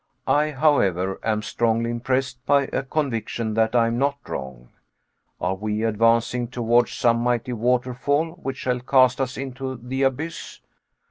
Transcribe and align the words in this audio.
I, 0.25 0.49
however, 0.49 1.19
am 1.23 1.43
strongly 1.43 1.91
impressed 1.91 2.43
by 2.47 2.63
a 2.73 2.81
conviction 2.81 3.53
that 3.53 3.75
I 3.75 3.85
am 3.85 3.99
not 3.99 4.17
wrong. 4.27 4.69
Are 5.39 5.53
we 5.53 5.83
advancing 5.83 6.47
towards 6.47 6.93
some 6.93 7.19
mighty 7.19 7.53
waterfall 7.53 8.31
which 8.41 8.57
shall 8.57 8.79
cast 8.79 9.21
us 9.21 9.37
into 9.37 9.75
the 9.75 10.01
abyss? 10.01 10.59